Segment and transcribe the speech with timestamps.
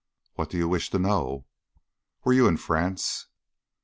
[0.33, 1.45] "What do you wish to know?"
[2.25, 3.27] "Were you in France?"